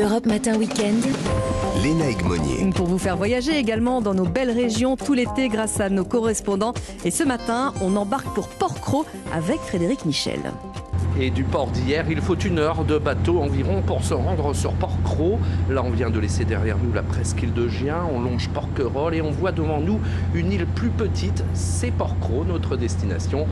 [0.00, 1.04] Europe Matin Weekend.
[1.82, 2.70] Léna Egmonier.
[2.72, 6.72] Pour vous faire voyager également dans nos belles régions tout l'été grâce à nos correspondants.
[7.04, 10.38] Et ce matin, on embarque pour Port-Cros avec Frédéric Michel.
[11.18, 14.72] Et du port d'hier, il faut une heure de bateau environ pour se rendre sur
[14.74, 15.40] Port-Cros.
[15.68, 19.22] Là, on vient de laisser derrière nous la presqu'île de Gien, on longe Porquerolles et
[19.22, 19.98] on voit devant nous
[20.32, 23.48] une île plus petite, c'est Port-Cros, notre destination.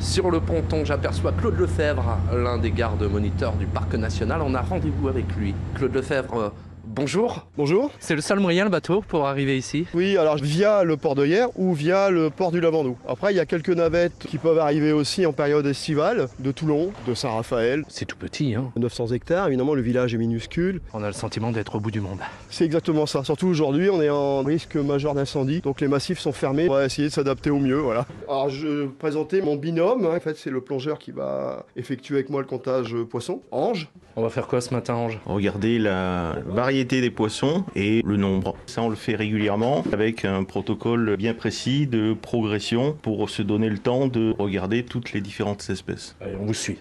[0.00, 4.40] Sur le ponton, j'aperçois Claude Lefebvre, l'un des gardes moniteurs du parc national.
[4.42, 5.54] On a rendez-vous avec lui.
[5.74, 6.48] Claude Lefebvre, euh,
[6.84, 7.46] bonjour.
[7.56, 7.90] Bonjour.
[7.98, 11.26] C'est le seul moyen, le bateau, pour arriver ici Oui, alors via le port de
[11.26, 12.96] hier ou via le port du Lavandou.
[13.08, 16.92] Après, il y a quelques navettes qui peuvent arriver aussi en période estivale, de Toulon,
[17.06, 17.84] de Saint-Raphaël.
[17.88, 20.80] C'est tout petit, hein 900 hectares, évidemment, le village est minuscule.
[20.94, 22.18] On a le sentiment d'être au bout du monde.
[22.48, 23.24] C'est exactement ça.
[23.24, 26.66] Surtout aujourd'hui, on est en risque majeur d'incendie, donc les massifs sont fermés.
[26.68, 28.06] On va essayer de s'adapter au mieux, voilà.
[28.28, 30.06] Alors, je vais présenter mon binôme.
[30.06, 30.16] hein.
[30.16, 33.42] En fait, c'est le plongeur qui va effectuer avec moi le comptage poisson.
[33.50, 33.88] Ange.
[34.16, 35.20] On va faire quoi ce matin, Ange?
[35.26, 38.54] Regardez la variété des poissons et le nombre.
[38.66, 43.68] Ça, on le fait régulièrement avec un protocole bien précis de progression pour se donner
[43.68, 46.16] le temps de regarder toutes les différentes espèces.
[46.20, 46.78] Allez, on vous suit.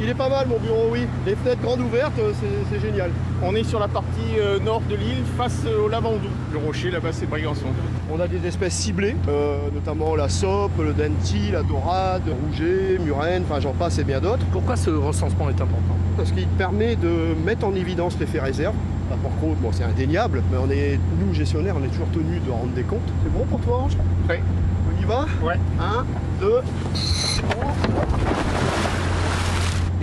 [0.00, 1.06] Il est pas mal, mon bureau, oui.
[1.24, 2.32] Les fenêtres grandes ouvertes, euh,
[2.70, 3.10] c'est génial.
[3.42, 6.28] On est sur la partie euh, nord de l'île, face euh, au Lavandou.
[6.52, 7.66] Le rocher là-bas, c'est Brégançon.
[8.12, 12.98] On a des espèces ciblées, euh, notamment la sope, le denti, la dorade, le rouget,
[13.04, 16.96] murène, enfin j'en passe et bien d'autres, Pourquoi ce recensement est important parce qu'il permet
[16.96, 18.74] de mettre en évidence l'effet réserve.
[19.12, 22.50] À Port-Cros, bon, c'est indéniable, mais on est, nous, gestionnaires, on est toujours tenus de
[22.50, 23.00] rendre des comptes.
[23.22, 24.40] C'est bon pour toi, Ange Prêt.
[24.88, 25.58] On y va Ouais.
[25.78, 26.04] Un,
[26.40, 26.60] deux,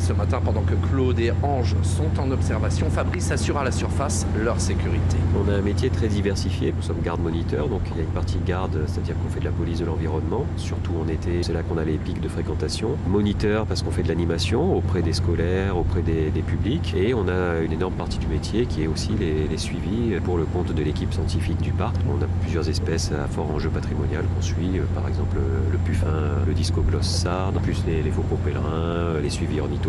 [0.00, 4.26] Ce matin, pendant que Claude et Ange sont en observation, Fabrice assure à la surface
[4.42, 5.18] leur sécurité.
[5.36, 6.72] On a un métier très diversifié.
[6.74, 9.50] Nous sommes garde-moniteurs, donc il y a une partie garde, c'est-à-dire qu'on fait de la
[9.50, 12.96] police de l'environnement, surtout en été, c'est là qu'on a les pics de fréquentation.
[13.06, 16.94] Moniteur, parce qu'on fait de l'animation auprès des scolaires, auprès des, publics.
[16.96, 20.44] Et on a une énorme partie du métier qui est aussi les, suivis pour le
[20.44, 21.96] compte de l'équipe scientifique du parc.
[22.08, 25.36] On a plusieurs espèces à fort enjeu patrimonial qu'on suit, euh, par exemple
[25.70, 26.06] le puffin,
[26.46, 29.81] le discogloss sarde, plus les, les faucons pèlerins, les suivis ornithologiques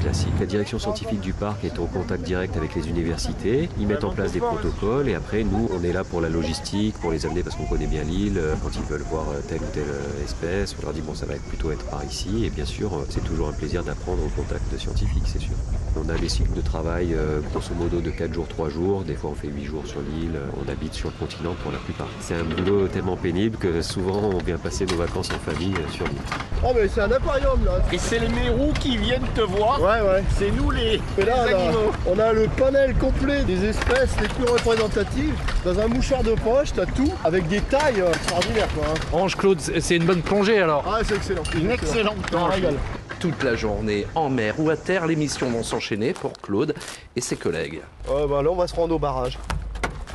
[0.00, 0.32] classiques.
[0.40, 3.68] La direction scientifique du parc est en contact direct avec les universités.
[3.78, 6.96] Ils mettent en place des protocoles et après, nous, on est là pour la logistique,
[7.00, 8.38] pour les amener parce qu'on connaît bien l'île.
[8.38, 11.14] Euh, Quand ils veulent voir euh, telle ou telle euh, espèce, on leur dit bon,
[11.14, 12.44] ça va être plutôt être par ici.
[12.44, 15.54] Et bien sûr, c'est toujours un plaisir d'apprendre au contact de scientifiques, c'est sûr.
[15.96, 17.16] On a des cycles de travail
[17.50, 19.02] grosso modo de 4 jours, 3 jours.
[19.02, 20.38] Des fois, on fait 8 jours sur l'île.
[20.62, 22.08] On habite sur le continent pour la plupart.
[22.20, 26.06] C'est un boulot tellement pénible que souvent, on vient passer nos vacances en famille sur
[26.06, 26.18] l'île.
[26.62, 29.80] Oh, mais c'est un aquarium là Et c'est les mérous qui viennent te voir.
[29.80, 30.24] Ouais, ouais.
[30.38, 31.92] C'est nous les, Et là, les là, animaux.
[32.06, 35.34] on a le panel complet des espèces les plus représentatives.
[35.64, 38.84] Dans un mouchoir de poche, t'as tout, avec des tailles euh, extraordinaires quoi.
[38.88, 39.16] hein.
[39.22, 41.42] Ange, Claude, c'est une bonne plongée alors Ah, c'est excellent.
[41.54, 42.68] Une excellente On plongée.
[43.20, 46.74] Toute la journée, en mer ou à terre, les missions vont s'enchaîner pour Claude
[47.16, 47.80] et ses collègues.
[48.08, 49.38] Ouais, bah là, on va se rendre au barrage.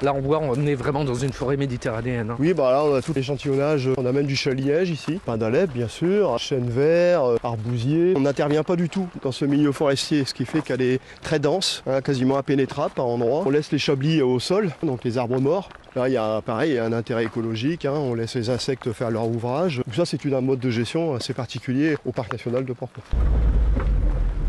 [0.02, 2.32] Là, on voit, on est vraiment dans une forêt méditerranéenne.
[2.32, 2.36] hein.
[2.40, 3.88] Oui, bah là, on a tout l'échantillonnage.
[3.98, 8.14] On a même du chat-liège ici, pain d'Alep, bien sûr, chêne vert, euh, arbousier.
[8.18, 11.38] On n'intervient pas du tout dans ce milieu forestier, ce qui fait qu'elle est très
[11.38, 13.44] dense, hein, quasiment impénétrable par endroits.
[13.46, 15.70] On laisse les chablis au sol, donc les arbres morts.
[15.96, 17.86] Là, il y a pareil, il y a un intérêt écologique.
[17.86, 19.82] hein, on laisse les insectes faire leur ouvrage.
[19.86, 23.02] Donc ça, c'est un mode de gestion assez particulier au parc national de Porto.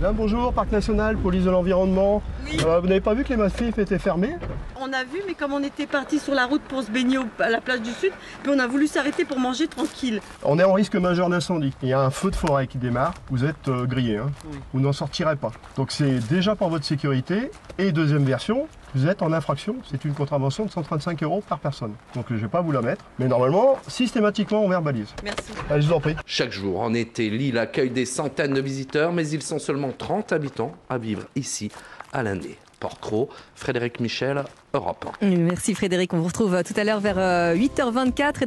[0.03, 2.25] Bien, bonjour, parc national, police de l'environnement.
[2.67, 4.35] Euh, vous n'avez pas vu que les massifs étaient fermés
[4.81, 7.49] On a vu, mais comme on était parti sur la route pour se baigner à
[7.49, 8.11] la plage du Sud,
[8.43, 10.21] puis on a voulu s'arrêter pour manger tranquille.
[10.43, 11.73] On est en risque majeur d'incendie.
[11.85, 13.15] Il y a un feu de forêt qui démarre.
[13.31, 14.17] Vous êtes euh, grillé.
[14.17, 14.33] hein.
[14.75, 15.53] Vous n'en sortirez pas.
[15.77, 17.53] Donc c'est déjà pour votre sécurité.
[17.79, 19.77] Et deuxième version, vous êtes en infraction.
[19.91, 21.95] C'est une contravention de 135 euros par personne.
[22.15, 23.05] Donc je ne vais pas vous la mettre.
[23.19, 25.09] Mais normalement, systématiquement, on verbalise.
[25.25, 25.53] Merci.
[25.71, 26.17] Allez, je vous en prie.
[26.27, 30.33] Chaque jour, en été, l'île accueille des centaines de visiteurs, mais ils sont seulement 30
[30.33, 31.71] habitants à vivre ici
[32.13, 32.59] à l'année.
[32.83, 34.43] Port-Cros, Frédéric Michel,
[34.75, 35.37] Europe 1.
[35.37, 38.35] Merci Frédéric, on vous retrouve tout à l'heure vers euh, 8h24.